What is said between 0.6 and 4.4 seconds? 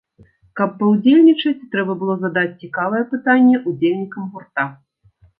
паўдзельнічаць, трэба было задаць цікавае пытанне удзельнікам